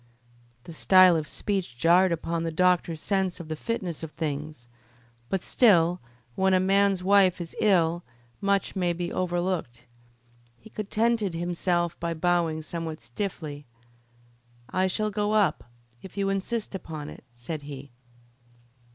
The 0.63 0.73
style 0.73 1.15
of 1.15 1.27
speech 1.27 1.77
jarred 1.77 2.11
upon 2.11 2.41
the 2.41 2.51
doctor's 2.51 2.99
sense 2.99 3.39
of 3.39 3.49
the 3.49 3.55
fitness 3.55 4.01
of 4.01 4.09
things, 4.09 4.67
but 5.29 5.43
still 5.43 6.01
when 6.33 6.55
a 6.55 6.59
man's 6.59 7.03
wife 7.03 7.39
is 7.39 7.55
ill 7.61 8.03
much 8.41 8.75
may 8.75 8.93
be 8.93 9.13
overlooked. 9.13 9.85
He 10.57 10.71
contented 10.71 11.35
himself 11.35 11.99
by 11.99 12.15
bowing 12.15 12.63
somewhat 12.63 12.99
stiffly. 12.99 13.67
"I 14.71 14.87
shall 14.87 15.11
go 15.11 15.33
up, 15.33 15.65
if 16.01 16.17
you 16.17 16.29
insist 16.29 16.73
upon 16.73 17.07
it," 17.07 17.23
said 17.31 17.61
he. 17.61 17.91